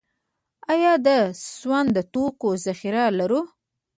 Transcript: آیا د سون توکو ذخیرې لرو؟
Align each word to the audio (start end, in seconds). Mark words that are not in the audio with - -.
آیا 0.73 0.93
د 1.05 1.07
سون 1.55 1.85
توکو 2.13 2.49
ذخیرې 2.65 3.05
لرو؟ 3.19 3.41